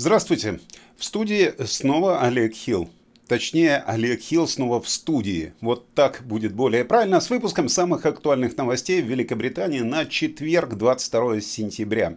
[0.00, 0.60] Здравствуйте.
[0.96, 2.88] В студии снова Олег Хилл.
[3.26, 5.54] Точнее, Олег Хилл снова в студии.
[5.60, 11.40] Вот так будет более правильно, с выпуском самых актуальных новостей в Великобритании на четверг, 22
[11.40, 12.16] сентября.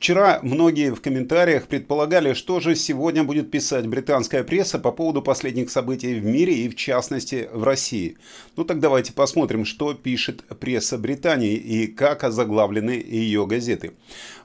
[0.00, 5.70] Вчера многие в комментариях предполагали, что же сегодня будет писать британская пресса по поводу последних
[5.70, 8.16] событий в мире и в частности в России.
[8.56, 13.92] Ну так давайте посмотрим, что пишет пресса Британии и как озаглавлены ее газеты.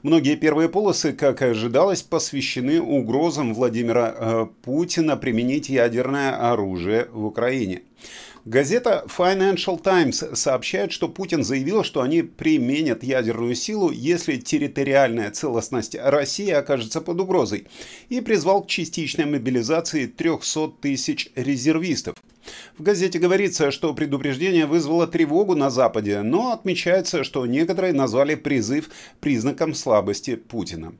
[0.02, 7.24] Многие первые полосы, как и ожидалось, посвящены угрозам Владимира э, Путина применить ядерное оружие в
[7.24, 7.80] Украине.
[8.46, 15.96] Газета Financial Times сообщает, что Путин заявил, что они применят ядерную силу, если территориальная целостность
[16.00, 17.66] России окажется под угрозой,
[18.08, 22.14] и призвал к частичной мобилизации 300 тысяч резервистов.
[22.78, 28.90] В газете говорится, что предупреждение вызвало тревогу на Западе, но отмечается, что некоторые назвали призыв
[29.18, 30.94] признаком слабости Путина.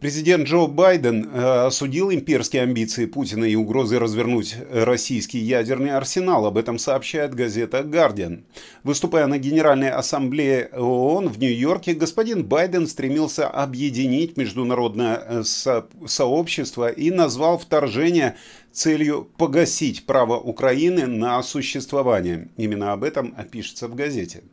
[0.00, 6.46] Президент Джо Байден э, осудил имперские амбиции Путина и угрозы развернуть российский ядерный арсенал.
[6.46, 8.46] Об этом сообщает газета «Гардиан».
[8.82, 16.88] Выступая на Генеральной Ассамблее ООН в Нью-Йорке, господин Байден стремился объединить международное э, со сообщество
[16.88, 18.36] и назвал вторжение
[18.72, 22.48] целью погасить право Украины на существование.
[22.56, 24.44] Именно об этом пишется в газете.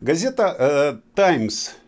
[0.00, 1.83] Газета «Таймс» э,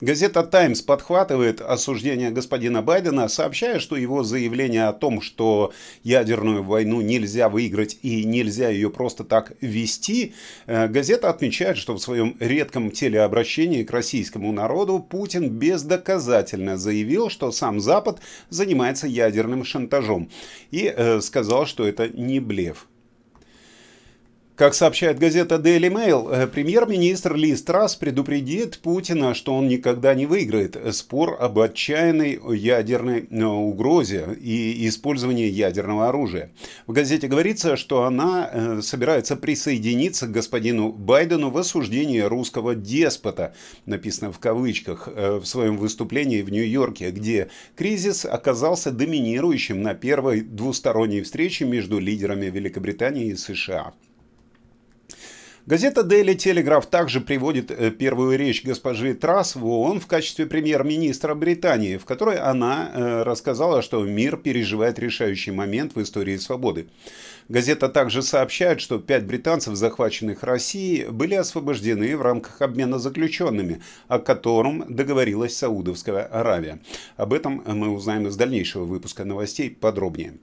[0.00, 7.00] Газета «Таймс» подхватывает осуждение господина Байдена, сообщая, что его заявление о том, что ядерную войну
[7.00, 10.34] нельзя выиграть и нельзя ее просто так вести,
[10.66, 17.52] э, газета отмечает, что в своем редком телеобращении к российскому народу Путин бездоказательно заявил, что
[17.52, 18.18] сам Запад
[18.50, 20.28] занимается ядерным шантажом
[20.72, 22.88] и э, сказал, что это не блеф.
[24.56, 30.26] Как сообщает газета Daily Mail, э, премьер-министр Ли Страс предупредит Путина, что он никогда не
[30.26, 36.52] выиграет спор об отчаянной ядерной э, угрозе и использовании ядерного оружия.
[36.86, 43.56] В газете говорится, что она э, собирается присоединиться к господину Байдену в осуждении русского деспота,
[43.86, 51.22] написано в кавычках, в своем выступлении в Нью-Йорке, где кризис оказался доминирующим на первой двусторонней
[51.22, 53.94] встрече между лидерами Великобритании и США.
[55.66, 61.34] Газета Daily Telegraph также приводит э, первую речь госпожи Трасс в ООН в качестве премьер-министра
[61.34, 66.88] Британии, в которой она э, рассказала, что мир переживает решающий момент в истории свободы.
[67.48, 74.18] Газета также сообщает, что пять британцев, захваченных Россией, были освобождены в рамках обмена заключенными, о
[74.18, 76.78] котором договорилась Саудовская Аравия.
[77.16, 80.34] Об этом мы узнаем из дальнейшего выпуска новостей подробнее.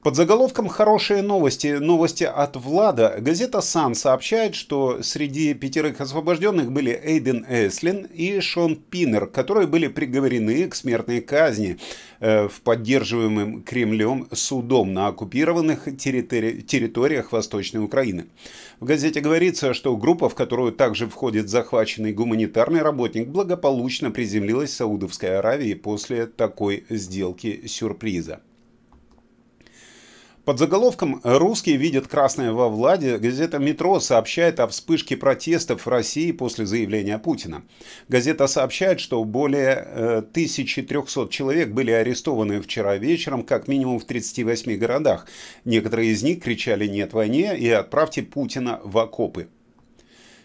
[0.00, 1.76] Под заголовком «Хорошие новости.
[1.80, 8.76] Новости от Влада» газета «Сан» сообщает, что среди пятерых освобожденных были Эйден Эслин и Шон
[8.76, 11.78] Пинер, которые были приговорены к смертной казни
[12.20, 18.26] э, в поддерживаемом Кремлем судом на оккупированных территори территориях Восточной Украины.
[18.78, 24.76] В газете говорится, что группа, в которую также входит захваченный гуманитарный работник, благополучно приземлилась в
[24.76, 28.42] Саудовской Аравии после такой сделки сюрприза.
[30.48, 36.32] Под заголовком «Русские видят красное во Владе» газета «Метро» сообщает о вспышке протестов в России
[36.32, 37.64] после заявления Путина.
[38.08, 44.74] Газета сообщает, что более 1300 э, человек были арестованы вчера вечером как минимум в 38
[44.78, 45.26] городах.
[45.66, 49.48] Некоторые из них кричали «нет войне» и «отправьте Путина в окопы».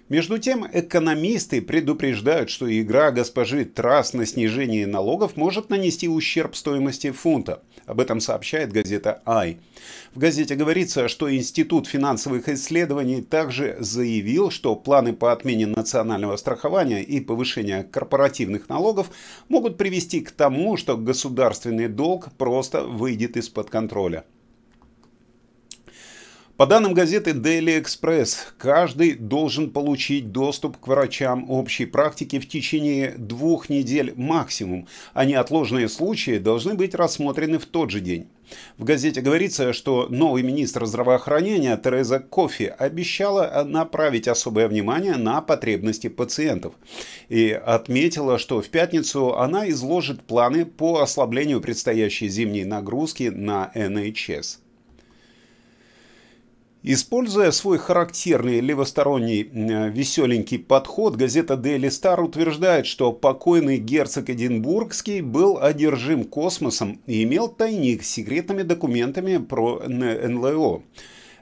[0.09, 7.11] Между тем, экономисты предупреждают, что игра госпожи Трасс на снижение налогов может нанести ущерб стоимости
[7.11, 7.63] фунта.
[7.85, 9.59] Об этом сообщает газета «Ай».
[10.13, 17.01] В газете говорится, что Институт финансовых исследований также заявил, что планы по отмене национального страхования
[17.01, 19.09] и повышения корпоративных налогов
[19.47, 24.25] могут привести к тому, что государственный долг просто выйдет из-под контроля.
[26.55, 33.15] По данным газеты Daily Express, каждый должен получить доступ к врачам общей практики в течение
[33.17, 38.27] двух недель максимум, а неотложные случаи должны быть рассмотрены в тот же день.
[38.77, 46.07] В газете говорится, что новый министр здравоохранения Тереза Кофи обещала направить особое внимание на потребности
[46.07, 46.75] пациентов
[47.29, 54.59] и отметила, что в пятницу она изложит планы по ослаблению предстоящей зимней нагрузки на NHS.
[56.85, 65.57] Используя свой характерный левосторонний веселенький подход, газета Daily Star утверждает, что покойный герцог Эдинбургский был
[65.61, 70.83] одержим космосом и имел тайник с секретными документами про НЛО.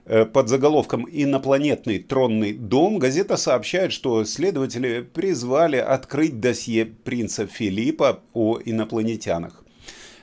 [0.06, 8.22] Э, под заголовком «Инопланетный тронный дом» газета сообщает, что следователи призвали открыть досье принца Филиппа
[8.34, 9.64] о инопланетянах.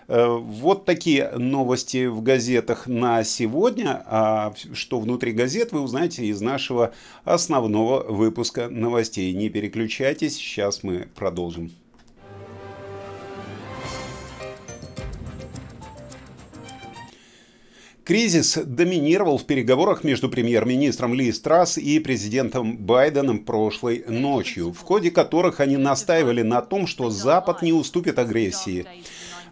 [0.09, 4.03] Э, вот такие новости в газетах на сегодня.
[4.07, 6.93] А что внутри газет, вы узнаете из нашего
[7.25, 9.33] основного выпуска новостей.
[9.35, 11.71] Не переключайтесь, сейчас мы продолжим.
[18.09, 25.11] Кризис доминировал в переговорах между премьер-министром Ли Страс и президентом Байденом прошлой ночью, в ходе
[25.11, 28.87] которых они настаивали на том, что Запад не уступит агрессии.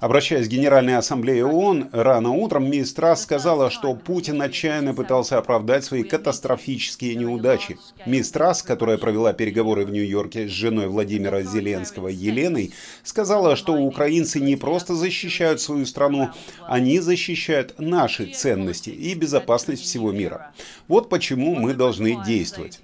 [0.00, 5.84] Обращаясь к Генеральной Ассамблее ООН, рано утром мисс Трасс сказала, что Путин отчаянно пытался оправдать
[5.84, 7.78] свои катастрофические неудачи.
[8.04, 12.72] Мисс Трасс, которая провела переговоры в Нью-Йорке с женой Владимира Зеленского Еленой,
[13.04, 16.30] сказала, что украинцы не просто защищают свою страну,
[16.68, 20.52] они защищают наши ценности и безопасность всего мира.
[20.88, 22.80] Вот почему мы должны действовать.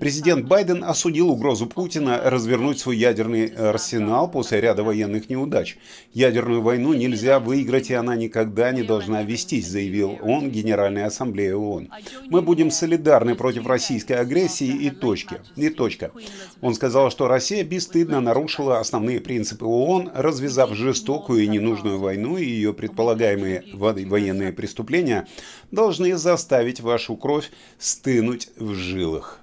[0.00, 5.78] Президент Байден осудил угрозу Путина развернуть свой ядерный арсенал после ряда военных неудач.
[6.12, 11.56] Ядерный ядерную войну нельзя выиграть, и она никогда не должна вестись, заявил он Генеральной Ассамблее
[11.56, 11.90] ООН.
[12.30, 15.40] Мы будем солидарны против российской агрессии и точки.
[15.56, 16.10] И точка.
[16.62, 22.46] Он сказал, что Россия бесстыдно нарушила основные принципы ООН, развязав жестокую и ненужную войну, и
[22.46, 25.26] ее предполагаемые военные преступления
[25.70, 29.40] должны заставить вашу кровь стынуть в жилах.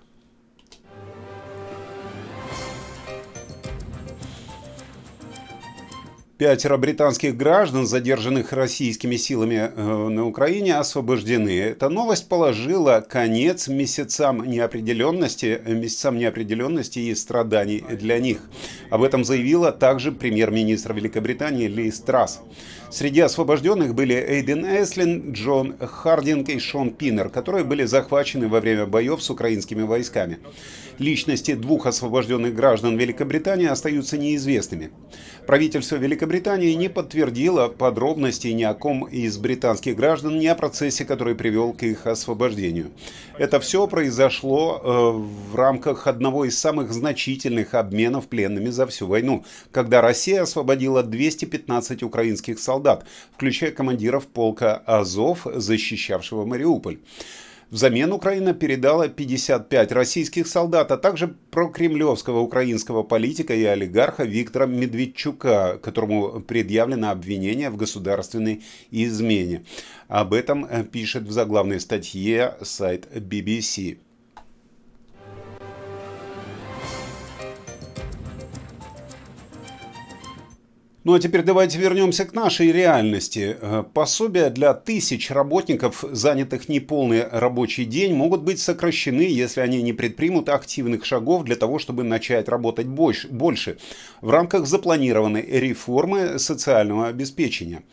[6.37, 11.57] Пятеро британских граждан, задержанных российскими силами э, на Украине, освобождены.
[11.57, 18.39] Эта новость положила конец месяцам неопределенности, месяцам неопределенности и страданий для них.
[18.89, 22.41] Об этом заявила также премьер-министр Великобритании Ли Страс.
[22.91, 28.85] Среди освобожденных были Эйден Эслин, Джон Хардинг и Шон Пиннер, которые были захвачены во время
[28.85, 30.39] боев с украинскими войсками.
[30.97, 34.91] Личности двух освобожденных граждан Великобритании остаются неизвестными.
[35.45, 41.35] Правительство Великобритании не подтвердило подробностей ни о ком из британских граждан, ни о процессе, который
[41.35, 42.91] привел к их освобождению.
[43.37, 49.43] Это все произошло э, в рамках одного из самых значительных обменов пленными за всю войну,
[49.71, 56.99] когда Россия освободила 215 украинских солдат, включая командиров полка Азов, защищавшего Мариуполь.
[57.71, 65.79] Взамен Украина передала 55 российских солдат, а также прокремлевского украинского политика и олигарха Виктора Медведчука,
[65.81, 69.65] которому предъявлено обвинение в государственной измене.
[70.07, 73.97] Об этом э, пишет в заглавной статье сайт BBC.
[81.05, 83.57] Ну а теперь давайте вернемся к нашей реальности.
[83.61, 89.93] Э, пособия для тысяч работников, занятых неполный рабочий день, могут быть сокращены, если они не
[89.93, 93.77] предпримут активных шагов для того, чтобы начать работать больше
[94.21, 97.83] в рамках запланированной реформы социального обеспечения.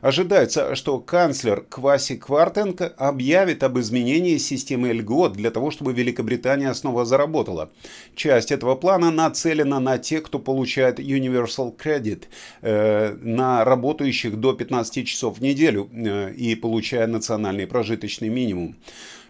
[0.00, 7.04] Ожидается, что канцлер Кваси Квартенко объявит об изменении системы льгот для того, чтобы Великобритания снова
[7.04, 7.70] заработала.
[8.14, 12.24] Часть этого плана нацелена на тех, кто получает Universal Credit,
[12.62, 18.76] на работающих до 15 часов в неделю э, и получая национальный прожиточный минимум.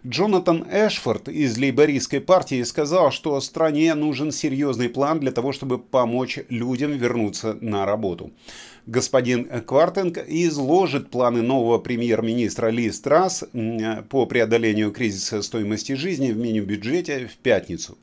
[0.07, 6.39] Джонатан Эшфорд из лейбористской партии сказал, что стране нужен серьезный план для того, чтобы помочь
[6.49, 8.31] людям вернуться на работу.
[8.87, 13.45] Господин Квартенг изложит планы нового премьер-министра Ли Страс
[14.09, 17.99] по преодолению кризиса стоимости жизни в меню-бюджете в пятницу.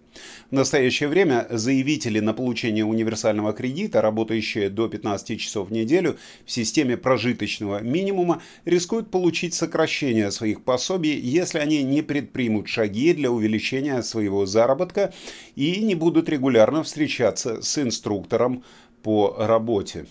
[0.50, 6.52] В настоящее время заявители на получение универсального кредита, работающие до 15 часов в неделю в
[6.52, 14.02] системе прожиточного минимума, рискуют получить сокращение своих пособий, если они не предпримут шаги для увеличения
[14.02, 15.14] своего заработка
[15.56, 18.64] и не будут регулярно встречаться с инструктором
[19.04, 20.06] по работе.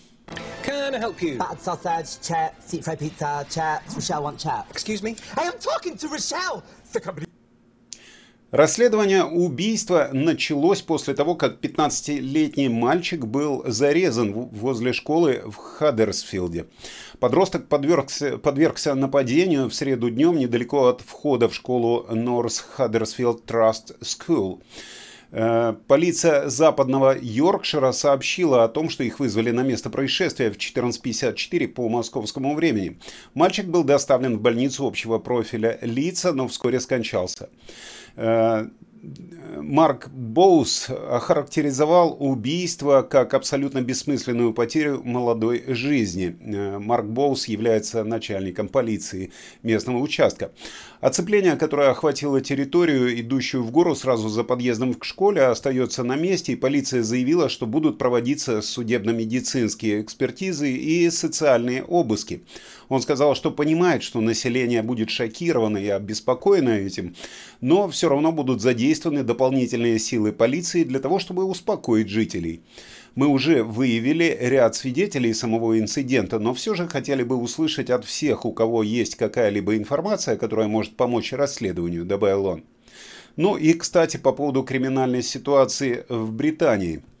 [0.97, 1.37] I help you?
[1.37, 3.83] Battered sausage, chat, seat fry pizza, chat.
[3.95, 4.65] Rochelle want chat.
[4.71, 5.15] Excuse me?
[5.37, 7.27] I am talking to Rochelle, the company.
[8.49, 16.65] Расследование убийства началось после того, как 15-летний мальчик был зарезан возле школы в Хаддерсфилде.
[17.19, 23.99] Подросток подвергся, подвергся нападению в среду днем недалеко от входа в школу North Huddersfield Trust
[23.99, 24.61] School.
[25.31, 31.67] Э, полиция западного Йоркшира сообщила о том, что их вызвали на место происшествия в 14.54
[31.67, 32.99] по московскому времени.
[33.33, 37.49] Мальчик был доставлен в больницу общего профиля лица, но вскоре скончался.
[39.61, 46.37] Марк Боус охарактеризовал убийство как абсолютно бессмысленную потерю молодой жизни.
[46.39, 49.31] Э, Марк Боус является начальником полиции
[49.63, 50.51] местного участка.
[51.01, 56.53] Оцепление, которое охватило территорию, идущую в гору сразу за подъездом к школе, остается на месте,
[56.53, 62.43] и полиция заявила, что будут проводиться судебно-медицинские экспертизы и социальные обыски.
[62.89, 67.15] Он сказал, что понимает, что население будет шокировано и обеспокоено этим,
[67.59, 72.61] но все равно будут задействованы дополнительные силы полиции для того, чтобы успокоить жителей.
[73.15, 78.45] Мы уже выявили ряд свидетелей самого инцидента, но все же хотели бы услышать от всех,
[78.45, 82.63] у кого есть какая-либо информация, которая может помочь расследованию, добавил он.
[83.35, 87.01] Ну и, кстати, по поводу криминальной ситуации в Британии–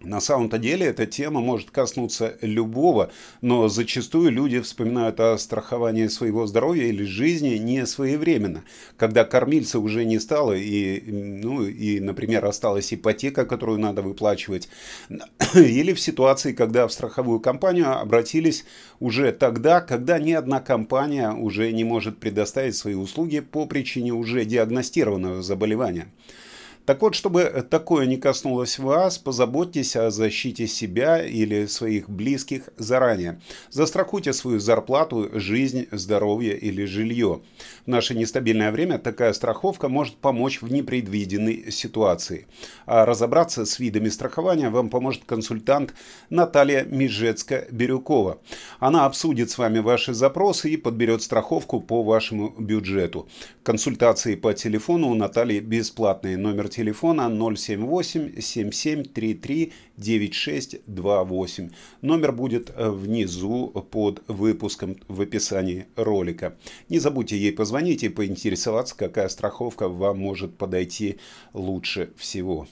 [0.00, 3.10] на самом-то деле эта тема может коснуться любого,
[3.42, 8.64] но зачастую люди вспоминают о страховании своего здоровья или жизни не своевременно,
[8.96, 14.68] когда кормильца уже не стало и, ну, и, например, осталась ипотека, которую надо выплачивать,
[15.54, 18.64] или в ситуации, когда в страховую компанию обратились
[19.00, 24.44] уже тогда, когда ни одна компания уже не может предоставить свои услуги по причине уже
[24.44, 26.08] диагностированного заболевания.
[26.86, 33.40] Так вот, чтобы такое не коснулось вас, позаботьтесь о защите себя или своих близких заранее.
[33.70, 37.42] Застрахуйте свою зарплату, жизнь, здоровье или жилье.
[37.84, 42.46] В наше нестабильное время такая страховка может помочь в непредвиденной ситуации.
[42.86, 45.94] А разобраться с видами страхования вам поможет консультант
[46.28, 48.38] Наталья Межецка-Бирюкова.
[48.80, 53.28] Она обсудит с вами ваши запросы и подберет страховку по вашему бюджету.
[53.62, 56.36] Консультации по телефону у Натальи бесплатные.
[56.36, 61.70] Номер телефона телефона 078 7733 9628.
[62.02, 66.56] Номер будет э, внизу под выпуском в описании ролика.
[66.88, 71.18] Не забудьте ей позвонить и поинтересоваться, какая страховка вам может подойти
[71.52, 72.66] лучше всего.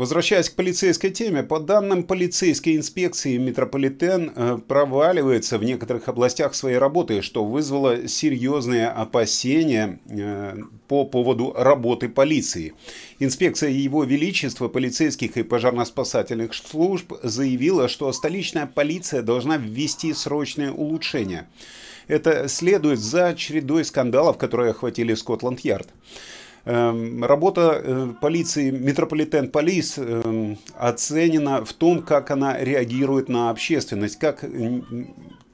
[0.00, 6.78] Возвращаясь к полицейской теме, по данным полицейской инспекции, метрополитен э, проваливается в некоторых областях своей
[6.78, 10.56] работы, что вызвало серьезные опасения э,
[10.88, 12.72] по поводу работы полиции.
[13.18, 21.46] Инспекция Его Величества полицейских и пожарно-спасательных служб заявила, что столичная полиция должна ввести срочные улучшения.
[22.08, 25.88] Это следует за чередой скандалов, которые охватили Скотланд-Ярд.
[26.66, 34.18] Эм, работа э, полиции Metropolitan Police эм, оценена в том, как она реагирует на общественность,
[34.18, 34.44] как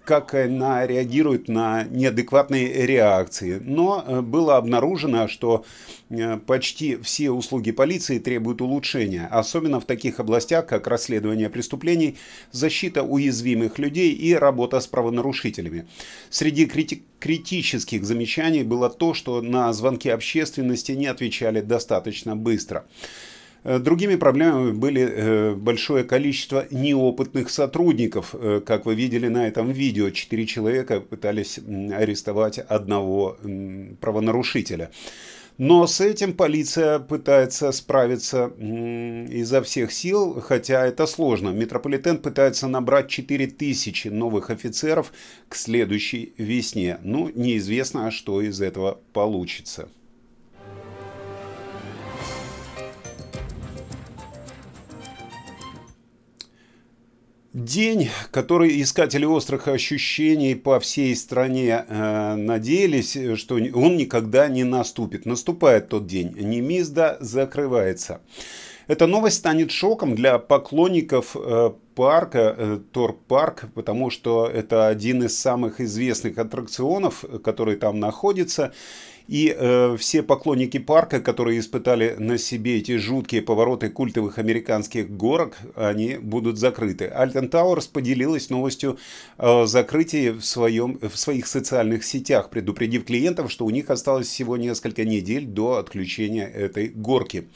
[0.06, 3.60] как она реагирует на неадекватные реакции.
[3.62, 5.64] Но э, было обнаружено, что
[6.08, 12.16] э, почти все услуги полиции требуют улучшения, особенно в таких областях, как расследование преступлений,
[12.52, 15.86] защита уязвимых людей и работа с правонарушителями.
[16.30, 22.84] Среди крити критических замечаний было то, что на звонки общественности не отвечали достаточно быстро.
[23.66, 28.32] Э, другими проблемами были э, большое количество неопытных сотрудников.
[28.32, 33.36] Э, как вы видели на этом видео, четыре человека пытались арестовать одного
[34.00, 34.90] правонарушителя.
[35.58, 38.52] Но с этим полиция пытается справиться
[39.30, 41.48] изо всех сил, хотя это сложно.
[41.48, 45.12] Метрополитен пытается набрать 4000 новых офицеров
[45.48, 46.98] к следующей весне.
[47.02, 49.88] Ну, неизвестно, что из этого получится.
[57.56, 65.24] День, который искатели острых ощущений по всей стране э, надеялись, что он никогда не наступит.
[65.24, 66.34] Наступает тот день.
[66.36, 68.20] Немизда закрывается.
[68.86, 75.36] Эта новость станет шоком для поклонников э, парка, э, Тор-парк, потому что это один из
[75.36, 78.72] самых известных аттракционов, который там находится.
[79.26, 85.56] И э, все поклонники парка, которые испытали на себе эти жуткие повороты культовых американских горок,
[85.74, 87.06] они будут закрыты.
[87.06, 88.98] Альтен Тауэрс поделилась новостью
[89.36, 94.56] о закрытии в, своем, в своих социальных сетях, предупредив клиентов, что у них осталось всего
[94.56, 97.48] несколько недель до отключения этой горки.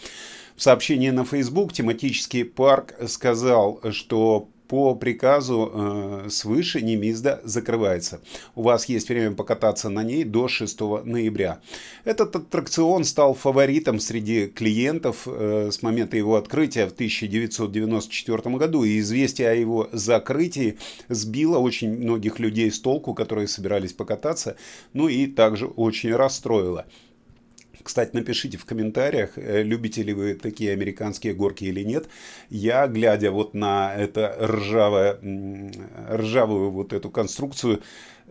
[0.63, 8.21] Сообщении на Facebook тематический парк сказал, что по приказу э, свыше Немизда закрывается.
[8.55, 11.61] У вас есть время покататься на ней до 6 ноября.
[12.05, 18.85] Этот аттракцион стал фаворитом среди клиентов э, с момента его открытия в 1994 году.
[18.85, 24.57] И известие о его закрытии сбило очень многих людей с толку, которые собирались покататься,
[24.93, 26.87] ну и также очень расстроило.
[27.83, 32.09] Кстати, напишите в комментариях, э, любите ли вы такие американские горки или нет.
[32.49, 35.19] Я, глядя вот на это ржавое,
[36.11, 37.83] ржавую вот эту конструкцию,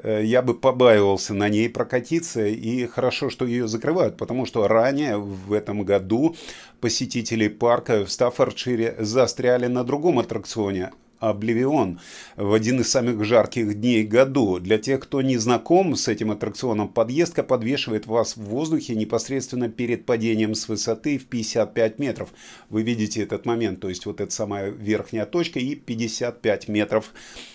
[0.04, 5.18] э, я бы побаивался на ней прокатиться, и хорошо, что ее закрывают, потому что ранее
[5.18, 6.36] в этом году
[6.80, 12.00] посетители парка в Стаффордшире застряли на другом аттракционе, Обливион
[12.36, 14.60] в один из самых жарких дней году.
[14.60, 20.06] Для тех, кто не знаком с этим аттракционом, подъездка подвешивает вас в воздухе непосредственно перед
[20.06, 22.30] падением с высоты в 55 метров.
[22.70, 27.14] Вы видите этот момент, то есть вот эта самая верхняя точка и 55 метров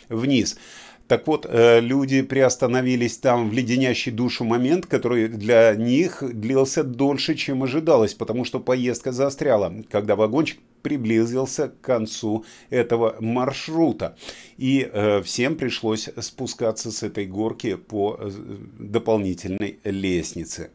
[0.09, 0.57] вниз.
[1.07, 7.35] Так вот, э, люди приостановились там в леденящий душу момент, который для них длился дольше,
[7.35, 14.17] чем ожидалось, потому что поездка застряла, когда вагончик приблизился к концу этого маршрута.
[14.57, 18.31] И э, всем пришлось спускаться с этой горки по э,
[18.79, 20.71] дополнительной лестнице.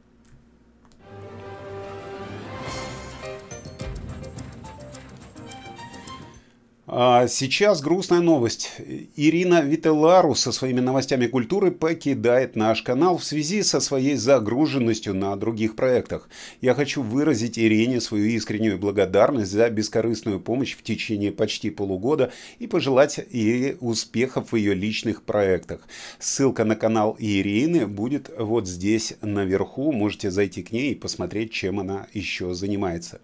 [6.92, 8.72] А сейчас грустная новость.
[9.16, 15.36] Ирина Вителару со своими новостями культуры покидает наш канал в связи со своей загруженностью на
[15.36, 16.28] других проектах.
[16.62, 22.66] Я хочу выразить Ирине свою искреннюю благодарность за бескорыстную помощь в течение почти полугода и
[22.66, 25.82] пожелать ей успехов в ее личных проектах.
[26.18, 29.92] Ссылка на канал Ирины будет вот здесь наверху.
[29.92, 33.22] Можете зайти к ней и посмотреть, чем она еще занимается.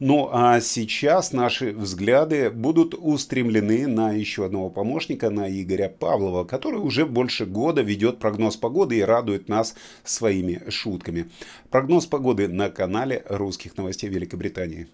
[0.00, 6.80] Ну а сейчас наши взгляды будут устремлены на еще одного помощника, на Игоря Павлова, который
[6.80, 11.30] уже больше года ведет прогноз погоды и радует нас своими шутками.
[11.70, 14.88] Прогноз погоды на канале русских новостей Великобритании.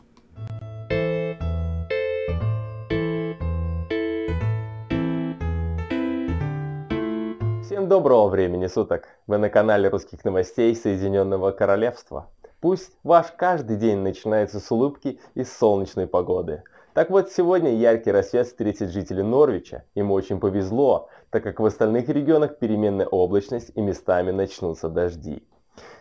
[7.65, 9.09] Всем доброго времени суток!
[9.27, 12.29] Вы на канале русских новостей Соединенного Королевства.
[12.61, 16.63] Пусть ваш каждый день начинается с улыбки и солнечной погоды.
[16.95, 19.85] Так вот, сегодня яркий рассвет встретит жители Норвича.
[19.95, 25.43] Ему очень повезло, так как в остальных регионах переменная облачность и местами начнутся дожди.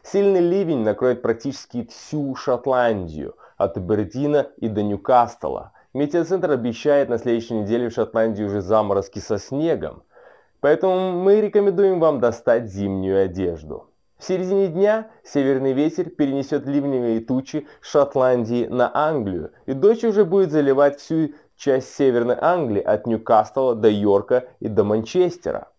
[0.04, 5.72] Сильный ливень накроет практически всю Шотландию, от Бердина и до Ньюкасла.
[5.94, 10.04] Метеоцентр обещает на следующей неделе в Шотландии уже заморозки со снегом.
[10.60, 13.91] Поэтому мы рекомендуем вам достать зимнюю одежду.
[14.22, 20.52] В середине дня северный ветер перенесет ливневые тучи Шотландии на Англию, и дождь уже будет
[20.52, 25.70] заливать всю часть Северной Англии от Ньюкасла до Йорка и до Манчестера.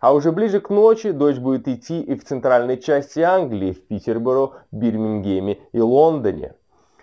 [0.00, 4.54] А уже ближе к ночи дождь будет идти и в центральной части Англии, в Питерборо,
[4.72, 6.54] Бирмингеме и Лондоне.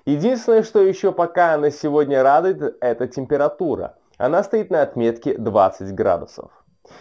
[0.03, 3.95] Единственное, что еще пока на сегодня радует, это температура.
[4.17, 6.51] Она стоит на отметке 20 градусов.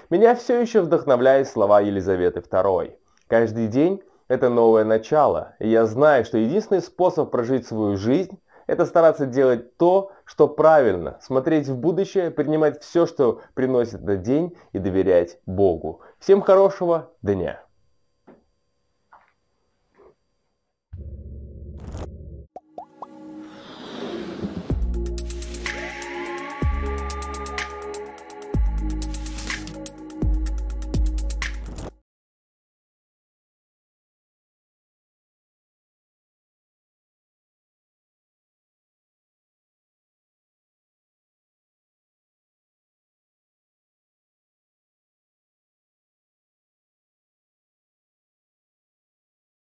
[0.09, 2.93] Меня все еще вдохновляют слова Елизаветы II.
[3.33, 8.85] Каждый день– это новое начало, и я знаю, что единственный способ прожить свою жизнь– это
[8.85, 14.79] стараться делать то, что правильно, смотреть в будущее, принимать все, что приносит этот день и
[14.79, 16.03] доверять Богу.
[16.19, 17.65] Всем хорошего дня!